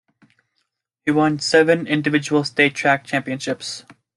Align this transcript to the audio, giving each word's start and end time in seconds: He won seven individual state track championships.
He 1.05 1.11
won 1.11 1.37
seven 1.37 1.85
individual 1.85 2.43
state 2.43 2.73
track 2.73 3.03
championships. 3.03 3.85